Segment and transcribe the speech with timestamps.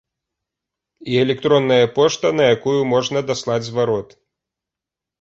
[1.11, 4.21] І электронная пошта, на якую можна даслаць зварот.